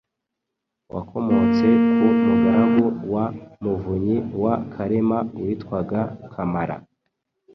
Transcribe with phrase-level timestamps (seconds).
[0.93, 3.25] Wakomotse ku mugaragu wa
[3.63, 6.01] Muvunyi wa Karema witwaga
[6.33, 6.75] Kamara,